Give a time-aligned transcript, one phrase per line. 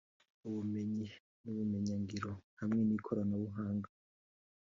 [0.47, 1.07] ubumenyi
[1.43, 3.89] n’ubumenyingiro hamwe n’ikoranabuhanga